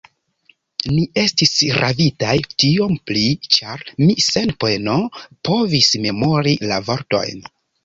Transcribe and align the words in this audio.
Ni 0.93 1.01
estis 1.23 1.51
ravitaj, 1.83 2.37
tiom 2.63 2.97
pli, 3.11 3.27
ĉar 3.59 3.85
mi 4.01 4.17
sen 4.31 4.55
peno 4.65 4.97
povis 5.51 5.93
memori 6.09 6.59
la 6.73 6.83
vortojn. 6.91 7.49